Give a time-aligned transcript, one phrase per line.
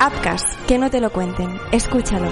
[0.00, 1.58] Upcast, que no te lo cuenten.
[1.72, 2.28] Escúchalo.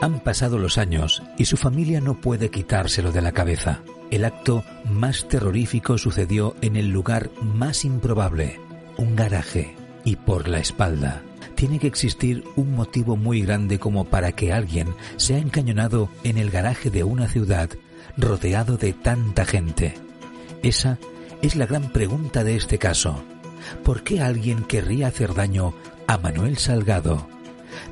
[0.00, 3.82] Han pasado los años y su familia no puede quitárselo de la cabeza.
[4.10, 8.58] El acto más terrorífico sucedió en el lugar más improbable,
[8.96, 9.76] un garaje,
[10.08, 11.22] y por la espalda.
[11.54, 14.88] Tiene que existir un motivo muy grande como para que alguien
[15.18, 17.68] sea encañonado en el garaje de una ciudad
[18.16, 19.96] rodeado de tanta gente.
[20.62, 20.98] Esa
[21.42, 23.22] es la gran pregunta de este caso.
[23.84, 25.74] ¿Por qué alguien querría hacer daño
[26.06, 27.28] a Manuel Salgado?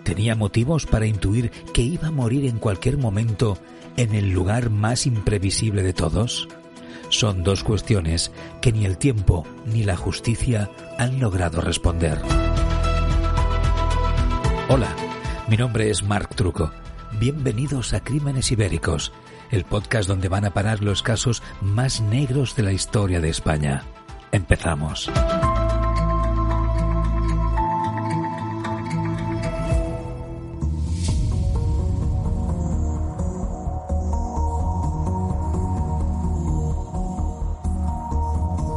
[0.04, 3.58] tenía motivos para intuir que iba a morir en cualquier momento
[3.98, 6.48] en el lugar más imprevisible de todos?
[7.08, 12.20] Son dos cuestiones que ni el tiempo ni la justicia han logrado responder.
[14.68, 14.88] Hola,
[15.48, 16.72] mi nombre es Marc Truco.
[17.20, 19.12] Bienvenidos a Crímenes Ibéricos,
[19.50, 23.84] el podcast donde van a parar los casos más negros de la historia de España.
[24.32, 25.08] Empezamos.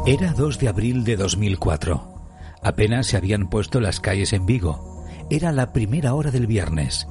[0.10, 2.04] Era 2 de abril de 2004.
[2.64, 5.06] Apenas se habían puesto las calles en Vigo.
[5.30, 7.08] Era la primera hora del viernes.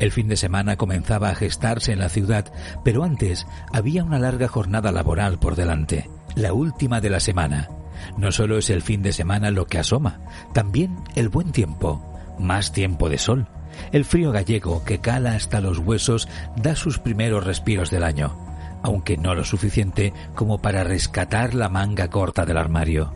[0.00, 2.52] El fin de semana comenzaba a gestarse en la ciudad,
[2.84, 7.68] pero antes había una larga jornada laboral por delante, la última de la semana.
[8.18, 10.18] No solo es el fin de semana lo que asoma,
[10.52, 12.04] también el buen tiempo,
[12.40, 13.46] más tiempo de sol.
[13.92, 18.49] El frío gallego que cala hasta los huesos da sus primeros respiros del año
[18.82, 23.14] aunque no lo suficiente como para rescatar la manga corta del armario.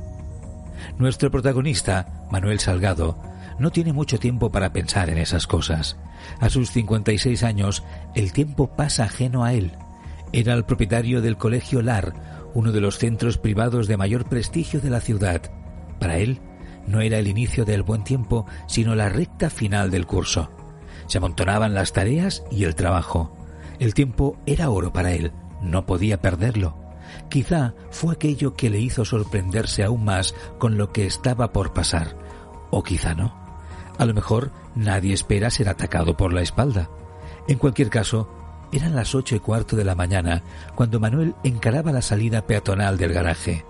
[0.99, 3.19] Nuestro protagonista, Manuel Salgado,
[3.59, 5.97] no tiene mucho tiempo para pensar en esas cosas.
[6.41, 7.85] A sus 56 años,
[8.15, 9.73] el tiempo pasa ajeno a él.
[10.33, 12.15] Era el propietario del Colegio LAR,
[12.55, 15.43] uno de los centros privados de mayor prestigio de la ciudad.
[16.01, 16.41] Para él,
[16.87, 20.51] no era el inicio del buen tiempo, sino la recta final del curso.
[21.07, 23.37] Se amontonaban las tareas y el trabajo.
[23.79, 25.33] El tiempo era oro para él,
[25.65, 26.77] no podía perderlo.
[27.29, 32.17] Quizá fue aquello que le hizo sorprenderse aún más con lo que estaba por pasar.
[32.71, 33.35] O quizá no.
[33.99, 36.91] A lo mejor nadie espera ser atacado por la espalda.
[37.49, 38.29] En cualquier caso,
[38.73, 40.43] eran las ocho y cuarto de la mañana
[40.75, 43.65] cuando Manuel encaraba la salida peatonal del garaje.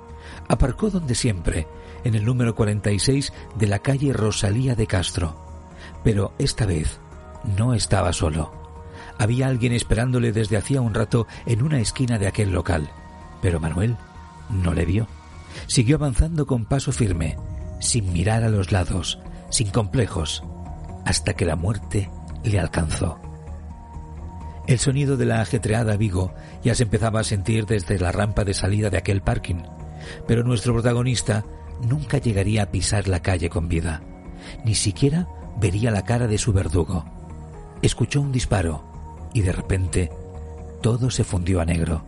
[0.49, 1.67] Aparcó donde siempre,
[2.05, 5.37] en el número 46 de la calle Rosalía de Castro.
[6.03, 7.01] Pero esta vez
[7.59, 8.64] no estaba solo.
[9.19, 12.91] Había alguien esperándole desde hacía un rato en una esquina de aquel local,
[13.41, 13.97] pero Manuel
[14.51, 15.07] no le vio.
[15.67, 17.37] Siguió avanzando con paso firme,
[17.81, 19.21] sin mirar a los lados,
[19.51, 20.43] sin complejos,
[21.05, 22.11] hasta que la muerte
[22.43, 23.21] le alcanzó.
[24.67, 26.33] El sonido de la ajetreada Vigo
[26.63, 29.63] ya se empezaba a sentir desde la rampa de salida de aquel parking,
[30.27, 31.45] pero nuestro protagonista
[31.87, 34.03] nunca llegaría a pisar la calle con vida.
[34.65, 35.29] Ni siquiera
[35.61, 37.05] vería la cara de su verdugo.
[37.83, 38.94] Escuchó un disparo
[39.35, 40.11] y de repente
[40.81, 42.03] todo se fundió a negro.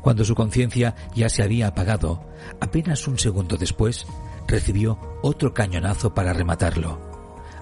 [0.00, 2.24] Cuando su conciencia ya se había apagado,
[2.60, 4.06] apenas un segundo después
[4.46, 7.00] recibió otro cañonazo para rematarlo.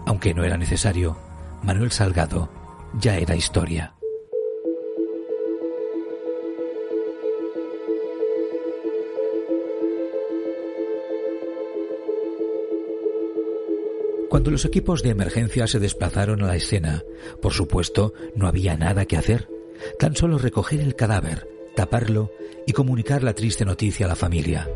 [0.07, 1.17] Aunque no era necesario,
[1.63, 2.51] Manuel Salgado
[2.99, 3.95] ya era historia.
[14.31, 17.03] Cuando los equipos de emergencia se desplazaron a la escena,
[17.43, 19.49] por supuesto, no había nada que hacer,
[19.99, 22.31] tan solo recoger el cadáver, taparlo
[22.65, 24.71] y comunicar la triste noticia a la familia.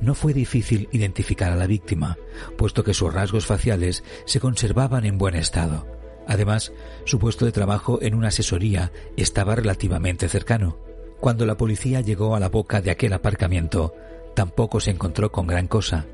[0.00, 2.18] No fue difícil identificar a la víctima,
[2.58, 5.86] puesto que sus rasgos faciales se conservaban en buen estado.
[6.26, 6.72] Además,
[7.04, 10.78] su puesto de trabajo en una asesoría estaba relativamente cercano.
[11.20, 13.94] Cuando la policía llegó a la boca de aquel aparcamiento,
[14.34, 16.06] tampoco se encontró con gran cosa.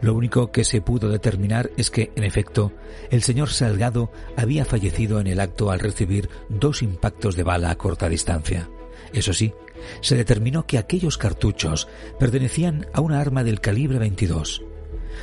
[0.00, 2.72] Lo único que se pudo determinar es que, en efecto,
[3.10, 7.76] el señor Salgado había fallecido en el acto al recibir dos impactos de bala a
[7.76, 8.68] corta distancia.
[9.12, 9.52] Eso sí,
[10.00, 11.88] se determinó que aquellos cartuchos
[12.18, 14.62] pertenecían a una arma del calibre 22.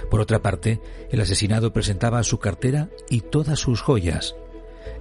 [0.09, 4.35] Por otra parte, el asesinado presentaba su cartera y todas sus joyas.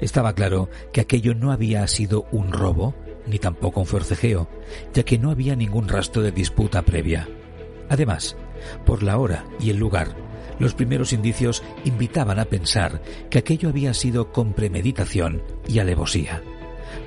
[0.01, 2.95] Estaba claro que aquello no había sido un robo,
[3.27, 4.49] ni tampoco un forcejeo,
[4.95, 7.29] ya que no había ningún rastro de disputa previa.
[7.89, 8.37] Además,
[8.85, 10.17] por la hora y el lugar,
[10.59, 13.01] los primeros indicios invitaban a pensar
[13.31, 16.43] que aquello había sido con premeditación y alevosía.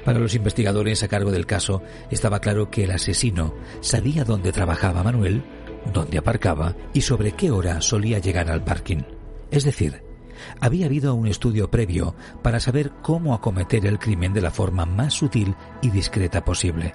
[0.06, 5.04] Para los investigadores a cargo del caso estaba claro que el asesino sabía dónde trabajaba
[5.04, 5.44] Manuel,
[5.92, 9.02] dónde aparcaba y sobre qué hora solía llegar al parking.
[9.50, 10.04] Es decir,
[10.60, 15.14] había habido un estudio previo para saber cómo acometer el crimen de la forma más
[15.14, 16.94] sutil y discreta posible.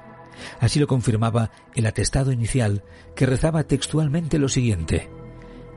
[0.60, 2.82] Así lo confirmaba el atestado inicial
[3.14, 5.08] que rezaba textualmente lo siguiente.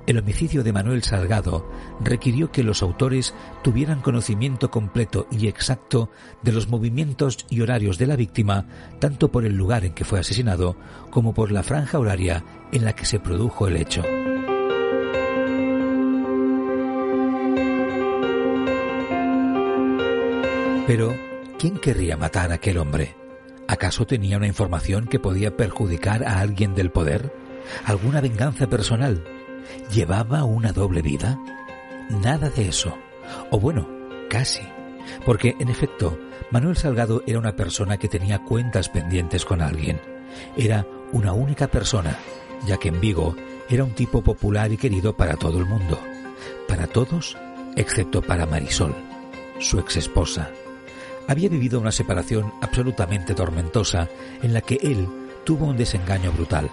[0.09, 1.69] El homicidio de Manuel Salgado
[1.99, 6.09] requirió que los autores tuvieran conocimiento completo y exacto
[6.41, 8.65] de los movimientos y horarios de la víctima,
[8.99, 10.75] tanto por el lugar en que fue asesinado
[11.11, 14.01] como por la franja horaria en la que se produjo el hecho.
[20.87, 21.15] Pero,
[21.59, 23.18] ¿quién querría matar a aquel hombre?
[23.69, 27.31] ¿Acaso tenía una información que podía perjudicar a alguien del poder?
[27.85, 29.23] ¿Alguna venganza personal?
[29.93, 31.39] ¿Llevaba una doble vida?
[32.09, 32.97] Nada de eso.
[33.51, 33.87] O bueno,
[34.27, 34.63] casi.
[35.23, 36.17] Porque, en efecto,
[36.49, 40.01] Manuel Salgado era una persona que tenía cuentas pendientes con alguien.
[40.57, 42.17] Era una única persona,
[42.65, 43.35] ya que en Vigo
[43.69, 45.99] era un tipo popular y querido para todo el mundo.
[46.67, 47.37] Para todos,
[47.75, 48.95] excepto para Marisol,
[49.59, 50.49] su exesposa
[51.29, 54.09] había vivido una separación absolutamente tormentosa
[54.41, 55.07] en la que él
[55.45, 56.71] tuvo un desengaño brutal.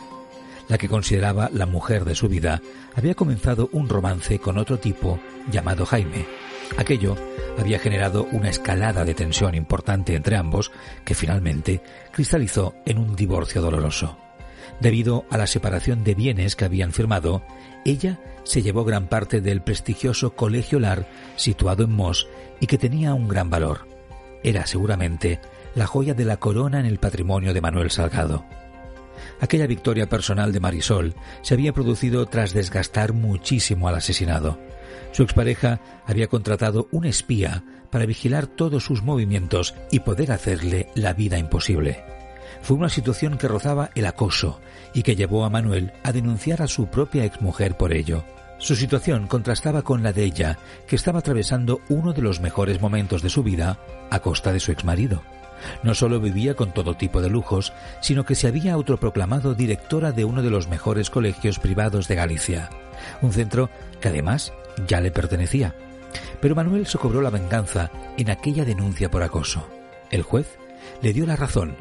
[0.69, 2.63] La que consideraba la mujer de su vida
[2.95, 5.21] había comenzado un romance con otro tipo
[5.53, 6.25] llamado Jaime.
[6.79, 7.17] Aquello
[7.59, 10.73] había generado una escalada de tensión importante entre ambos
[11.05, 14.17] que finalmente cristalizó en un divorcio doloroso.
[14.81, 17.43] Debido a la separación de bienes que habían firmado,
[17.85, 21.07] ella se llevó gran parte del prestigioso Colegio Lar
[21.37, 22.27] situado en Moss
[22.59, 23.86] y que tenía un gran valor
[24.47, 25.41] era seguramente
[25.75, 28.47] la joya de la corona en el patrimonio de Manuel Salgado.
[29.41, 34.59] Aquella victoria personal de Marisol se había producido tras desgastar muchísimo al asesinado.
[35.11, 41.13] Su expareja había contratado un espía para vigilar todos sus movimientos y poder hacerle la
[41.13, 42.05] vida imposible.
[42.63, 44.61] Fue una situación que rozaba el acoso
[44.95, 48.25] y que llevó a Manuel a denunciar a su propia exmujer por ello.
[48.59, 53.23] Su situación contrastaba con la de ella, que estaba atravesando uno de los mejores momentos
[53.23, 53.79] de su vida
[54.11, 55.23] a costa de su exmarido.
[55.83, 60.25] No solo vivía con todo tipo de lujos, sino que se había autoproclamado directora de
[60.25, 62.71] uno de los mejores colegios privados de Galicia,
[63.21, 63.71] un centro
[64.01, 64.53] que además
[64.87, 65.75] ya le pertenecía.
[66.41, 69.67] Pero Manuel se cobró la venganza en aquella denuncia por acoso.
[70.11, 70.59] El juez
[71.03, 71.77] le dio la razón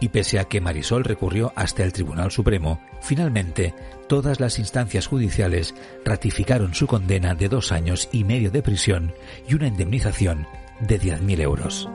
[0.00, 3.74] y pese a que Marisol recurrió hasta el Tribunal Supremo, finalmente
[4.08, 9.14] todas las instancias judiciales ratificaron su condena de dos años y medio de prisión
[9.48, 10.46] y una indemnización
[10.80, 11.88] de 10.000 euros.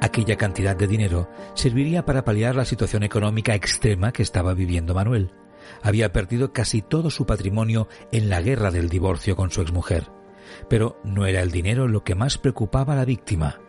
[0.00, 5.32] Aquella cantidad de dinero serviría para paliar la situación económica extrema que estaba viviendo Manuel
[5.82, 10.10] había perdido casi todo su patrimonio en la guerra del divorcio con su exmujer.
[10.68, 13.60] Pero no era el dinero lo que más preocupaba a la víctima.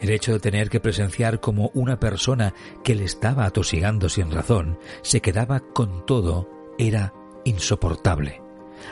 [0.00, 2.54] El hecho de tener que presenciar como una persona
[2.84, 7.12] que le estaba atosigando sin razón se quedaba con todo era
[7.44, 8.42] insoportable.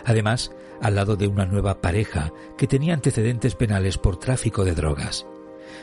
[0.05, 5.27] Además, al lado de una nueva pareja que tenía antecedentes penales por tráfico de drogas.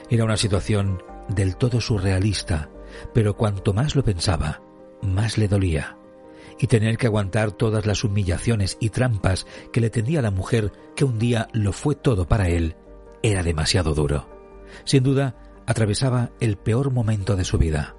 [0.09, 2.69] Era una situación del todo surrealista,
[3.13, 4.62] pero cuanto más lo pensaba,
[5.01, 5.97] más le dolía
[6.59, 11.06] y tener que aguantar todas las humillaciones y trampas que le tendía la mujer que
[11.06, 12.75] un día lo fue todo para él,
[13.24, 14.27] era demasiado duro.
[14.83, 17.95] Sin duda, atravesaba el peor momento de su vida.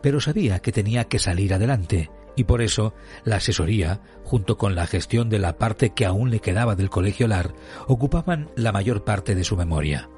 [0.00, 4.86] Pero sabía que tenía que salir adelante, y por eso la asesoría, junto con la
[4.86, 7.54] gestión de la parte que aún le quedaba del colegio LAR,
[7.86, 10.08] ocupaban la mayor parte de su memoria.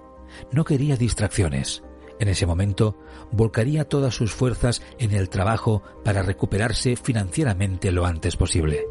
[0.52, 1.82] No quería distracciones.
[2.18, 2.96] En ese momento,
[3.32, 8.84] volcaría todas sus fuerzas en el trabajo para recuperarse financieramente lo antes posible.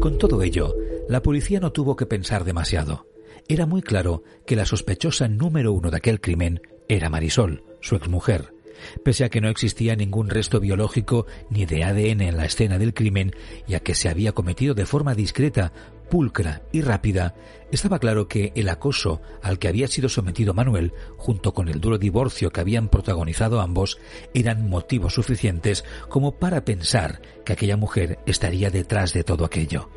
[0.00, 0.74] Con todo ello,
[1.08, 3.06] la policía no tuvo que pensar demasiado.
[3.48, 8.52] Era muy claro que la sospechosa número uno de aquel crimen era Marisol, su exmujer,
[9.04, 12.94] Pese a que no existía ningún resto biológico ni de ADN en la escena del
[12.94, 13.32] crimen,
[13.66, 15.72] ya que se había cometido de forma discreta,
[16.08, 17.34] pulcra y rápida,
[17.72, 21.98] estaba claro que el acoso al que había sido sometido Manuel, junto con el duro
[21.98, 23.98] divorcio que habían protagonizado ambos,
[24.34, 29.90] eran motivos suficientes como para pensar que aquella mujer estaría detrás de todo aquello.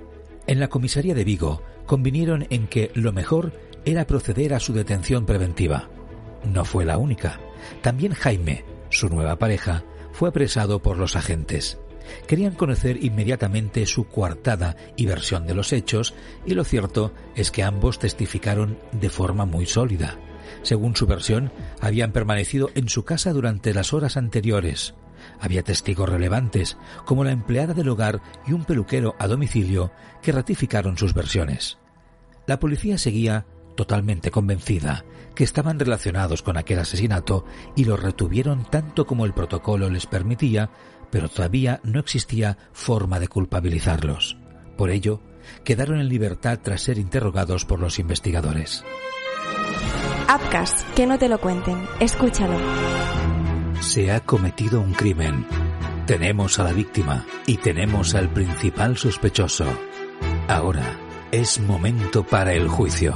[0.48, 3.54] En la comisaría de Vigo convinieron en que lo mejor
[3.86, 5.90] era proceder a su detención preventiva.
[6.44, 7.40] No fue la única.
[7.82, 11.80] También Jaime, su nueva pareja, fue apresado por los agentes.
[12.28, 16.14] Querían conocer inmediatamente su coartada y versión de los hechos,
[16.46, 20.18] y lo cierto es que ambos testificaron de forma muy sólida.
[20.64, 24.96] Según su versión, habían permanecido en su casa durante las horas anteriores.
[25.40, 30.98] Había testigos relevantes, como la empleada del hogar y un peluquero a domicilio, que ratificaron
[30.98, 31.78] sus versiones.
[32.48, 33.46] La policía seguía
[33.80, 37.46] totalmente convencida que estaban relacionados con aquel asesinato
[37.78, 40.70] y los retuvieron tanto como el protocolo les permitía,
[41.10, 44.36] pero todavía no existía forma de culpabilizarlos.
[44.78, 45.22] Por ello,
[45.64, 48.84] quedaron en libertad tras ser interrogados por los investigadores.
[50.28, 52.60] Apcas, que no te lo cuenten, escúchalo.
[53.80, 55.48] Se ha cometido un crimen.
[56.06, 59.68] Tenemos a la víctima y tenemos al principal sospechoso.
[60.50, 61.00] Ahora
[61.32, 63.14] es momento para el juicio.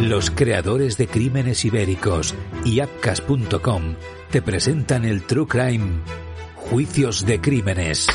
[0.00, 3.96] Los creadores de Crímenes Ibéricos y Apcas.com
[4.30, 6.00] te presentan el True Crime
[6.54, 8.08] Juicios de Crímenes.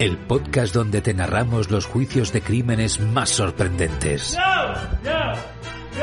[0.00, 4.36] El podcast donde te narramos los juicios de crímenes más sorprendentes.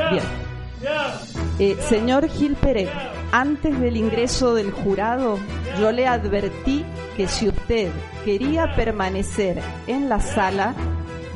[0.10, 0.24] Bien.
[1.60, 2.90] Eh, señor Gil Pérez,
[3.34, 5.38] antes del ingreso del jurado,
[5.82, 6.86] yo le advertí
[7.18, 7.92] que si usted
[8.24, 10.74] quería permanecer en la sala,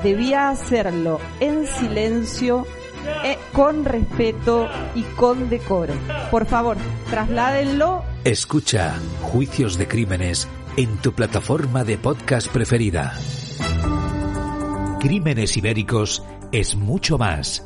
[0.04, 2.66] debía hacerlo en silencio,
[3.24, 5.94] eh, con respeto y con decoro.
[6.32, 6.78] Por favor,
[7.10, 8.04] trasládenlo.
[8.24, 10.48] Escucha Juicios de Crímenes
[10.78, 13.14] en tu plataforma de podcast preferida.
[15.00, 17.66] Crímenes Ibéricos es mucho más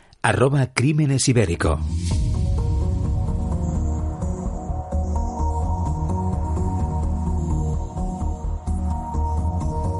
[0.23, 1.79] arroba Crímenes Ibérico.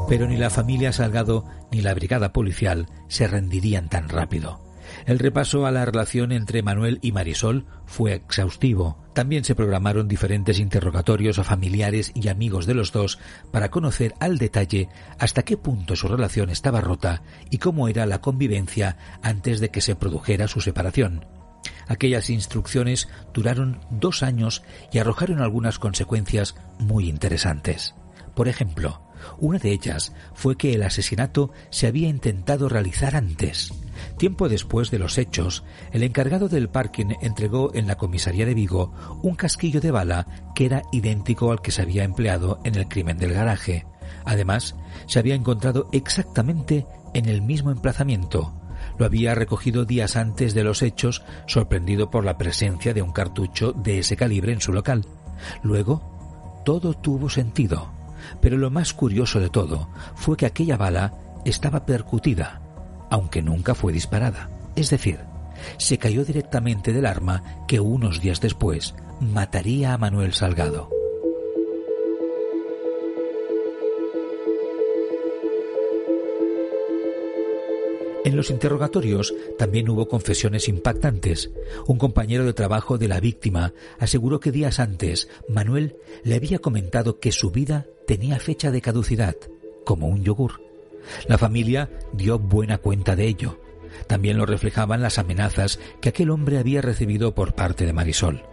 [0.07, 4.70] Pero ni la familia Salgado ni la brigada policial se rendirían tan rápido.
[5.05, 8.97] El repaso a la relación entre Manuel y Marisol fue exhaustivo.
[9.13, 13.19] También se programaron diferentes interrogatorios a familiares y amigos de los dos
[13.51, 14.89] para conocer al detalle
[15.19, 19.81] hasta qué punto su relación estaba rota y cómo era la convivencia antes de que
[19.81, 21.25] se produjera su separación.
[21.87, 27.95] Aquellas instrucciones duraron dos años y arrojaron algunas consecuencias muy interesantes.
[28.33, 29.01] Por ejemplo,
[29.39, 33.73] una de ellas fue que el asesinato se había intentado realizar antes.
[34.17, 38.93] Tiempo después de los hechos, el encargado del parking entregó en la comisaría de Vigo
[39.21, 43.17] un casquillo de bala que era idéntico al que se había empleado en el crimen
[43.17, 43.85] del garaje.
[44.25, 44.75] Además,
[45.07, 48.53] se había encontrado exactamente en el mismo emplazamiento.
[48.97, 53.73] Lo había recogido días antes de los hechos, sorprendido por la presencia de un cartucho
[53.73, 55.05] de ese calibre en su local.
[55.63, 58.00] Luego, todo tuvo sentido.
[58.39, 61.13] Pero lo más curioso de todo fue que aquella bala
[61.45, 62.61] estaba percutida,
[63.09, 64.49] aunque nunca fue disparada.
[64.75, 65.19] Es decir,
[65.77, 71.00] se cayó directamente del arma que unos días después mataría a Manuel Salgado.
[78.23, 81.49] En los interrogatorios también hubo confesiones impactantes.
[81.87, 87.19] Un compañero de trabajo de la víctima aseguró que días antes Manuel le había comentado
[87.19, 89.35] que su vida tenía fecha de caducidad,
[89.85, 90.61] como un yogur.
[91.27, 93.59] La familia dio buena cuenta de ello.
[94.05, 98.43] También lo reflejaban las amenazas que aquel hombre había recibido por parte de Marisol.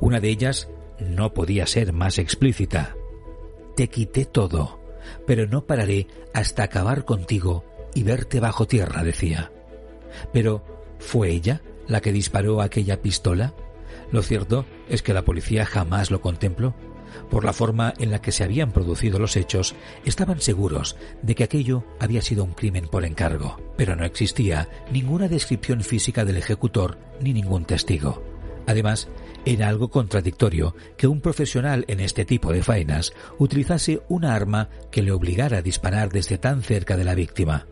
[0.00, 0.68] Una de ellas
[1.00, 2.94] no podía ser más explícita.
[3.74, 4.78] Te quité todo,
[5.26, 7.64] pero no pararé hasta acabar contigo
[7.96, 9.50] y verte bajo tierra, decía.
[10.30, 10.62] Pero,
[10.98, 13.54] ¿fue ella la que disparó aquella pistola?
[14.12, 16.74] Lo cierto es que la policía jamás lo contempló.
[17.30, 19.74] Por la forma en la que se habían producido los hechos,
[20.04, 25.26] estaban seguros de que aquello había sido un crimen por encargo, pero no existía ninguna
[25.28, 28.22] descripción física del ejecutor ni ningún testigo.
[28.66, 29.08] Además,
[29.46, 35.02] era algo contradictorio que un profesional en este tipo de faenas utilizase una arma que
[35.02, 37.66] le obligara a disparar desde tan cerca de la víctima.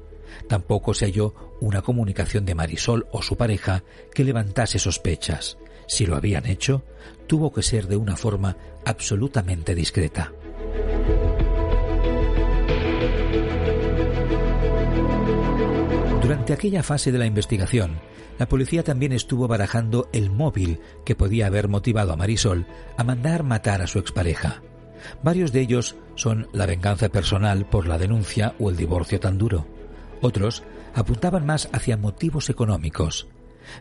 [0.49, 3.83] Tampoco se halló una comunicación de Marisol o su pareja
[4.15, 5.59] que levantase sospechas.
[5.87, 6.83] Si lo habían hecho,
[7.27, 10.33] tuvo que ser de una forma absolutamente discreta.
[16.23, 17.99] Durante aquella fase de la investigación,
[18.39, 23.43] la policía también estuvo barajando el móvil que podía haber motivado a Marisol a mandar
[23.43, 24.63] matar a su expareja.
[25.23, 29.67] Varios de ellos son la venganza personal por la denuncia o el divorcio tan duro.
[30.21, 30.63] Otros
[30.95, 33.29] apuntaban más hacia motivos económicos.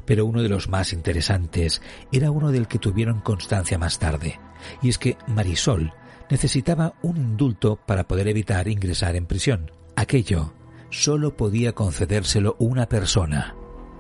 [0.05, 4.39] Pero uno de los más interesantes era uno del que tuvieron constancia más tarde,
[4.81, 5.93] y es que Marisol
[6.29, 9.71] necesitaba un indulto para poder evitar ingresar en prisión.
[9.95, 10.53] Aquello
[10.89, 13.55] solo podía concedérselo una persona,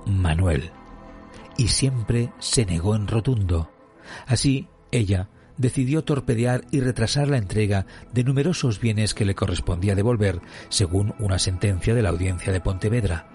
[0.05, 0.71] Manuel,
[1.57, 3.71] y siempre se negó en rotundo.
[4.25, 5.29] Así, ella
[5.63, 11.39] decidió torpedear y retrasar la entrega de numerosos bienes que le correspondía devolver, según una
[11.39, 13.29] sentencia de la audiencia de Pontevedra.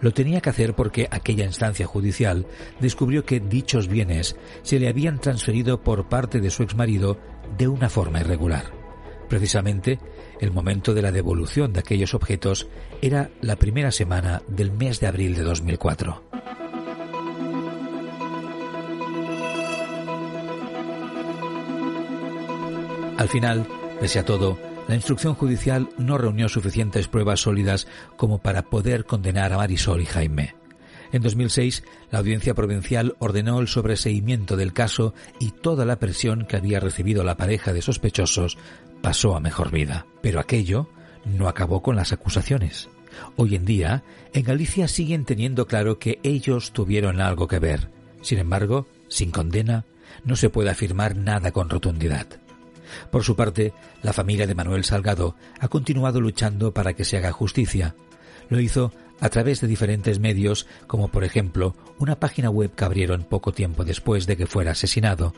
[0.00, 2.46] Lo tenía que hacer porque aquella instancia judicial
[2.80, 7.18] descubrió que dichos bienes se le habían transferido por parte de su exmarido
[7.58, 8.66] de una forma irregular.
[9.28, 9.98] Precisamente,
[10.40, 12.68] el momento de la devolución de aquellos objetos
[13.02, 16.33] era la primera semana del mes de abril de 2004.
[23.24, 23.66] Al final,
[24.00, 27.86] pese a todo, la instrucción judicial no reunió suficientes pruebas sólidas
[28.18, 30.54] como para poder condenar a Marisol y Jaime.
[31.10, 36.58] En 2006, la Audiencia Provincial ordenó el sobreseimiento del caso y toda la presión que
[36.58, 38.58] había recibido la pareja de sospechosos
[39.00, 40.04] pasó a mejor vida.
[40.20, 40.90] Pero aquello
[41.24, 42.90] no acabó con las acusaciones.
[43.36, 44.02] Hoy en día,
[44.34, 47.88] en Galicia siguen teniendo claro que ellos tuvieron algo que ver.
[48.20, 49.86] Sin embargo, sin condena,
[50.24, 52.43] no se puede afirmar nada con rotundidad.
[53.10, 53.72] Por su parte,
[54.02, 57.94] la familia de Manuel Salgado ha continuado luchando para que se haga justicia.
[58.48, 63.24] Lo hizo a través de diferentes medios, como por ejemplo una página web que abrieron
[63.24, 65.32] poco tiempo después de que fuera asesinado.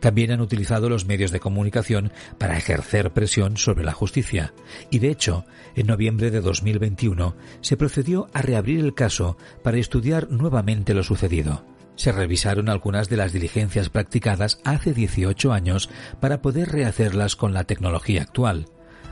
[0.00, 4.52] También han utilizado los medios de comunicación para ejercer presión sobre la justicia.
[4.90, 5.44] Y de hecho,
[5.76, 11.64] en noviembre de 2021 se procedió a reabrir el caso para estudiar nuevamente lo sucedido
[11.98, 15.90] se revisaron algunas de las diligencias practicadas hace 18 años
[16.20, 18.66] para poder rehacerlas con la tecnología actual.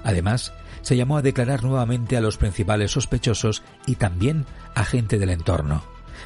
[0.05, 0.53] Además,
[0.83, 5.83] se llamó a declarar nuevamente a los principales sospechosos y también a gente del entorno,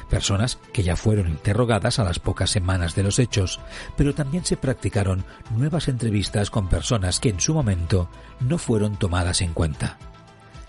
[0.07, 3.59] personas que ya fueron interrogadas a las pocas semanas de los hechos,
[3.97, 5.25] pero también se practicaron
[5.57, 8.07] nuevas entrevistas con personas que en su momento
[8.39, 9.97] no fueron tomadas en cuenta.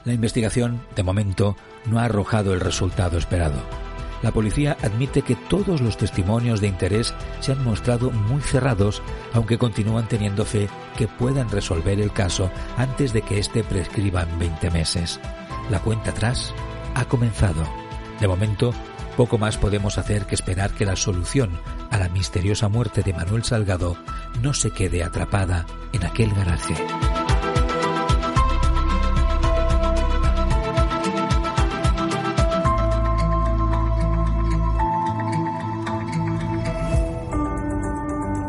[0.07, 3.92] La investigación, de momento, no ha arrojado el resultado esperado
[4.23, 9.59] la policía admite que todos los testimonios de interés se han mostrado muy cerrados, aunque
[9.59, 14.71] continúan teniendo fe que puedan resolver el caso antes de que éste prescriba en 20
[14.71, 15.21] meses.
[15.71, 16.55] La cuenta atrás
[16.95, 17.65] ha comenzado.
[18.21, 18.73] De momento,
[19.17, 21.59] poco más podemos hacer que esperar que la solución
[21.91, 23.97] a la misteriosa muerte de Manuel Salgado
[24.41, 26.75] no se quede atrapada en aquel garaje.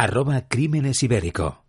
[0.00, 1.66] arroba Crímenes Ibérico.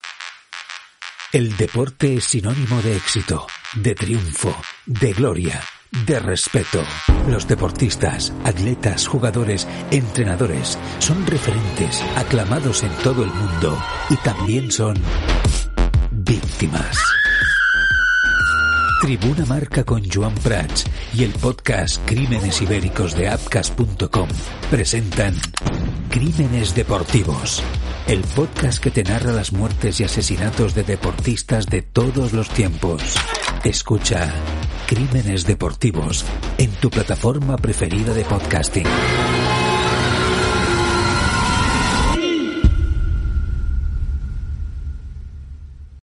[1.33, 5.61] El deporte es sinónimo de éxito, de triunfo, de gloria,
[6.07, 6.81] de respeto.
[7.27, 13.77] Los deportistas, atletas, jugadores, entrenadores son referentes, aclamados en todo el mundo
[14.09, 14.95] y también son
[16.11, 16.97] víctimas.
[19.01, 24.29] Tribuna Marca con Joan Prats y el podcast Crímenes Ibéricos de Apcas.com
[24.69, 25.35] presentan
[26.11, 27.63] Crímenes Deportivos,
[28.11, 33.01] el podcast que te narra las muertes y asesinatos de deportistas de todos los tiempos.
[33.63, 34.33] Escucha
[34.85, 36.25] Crímenes Deportivos
[36.57, 38.87] en tu plataforma preferida de podcasting.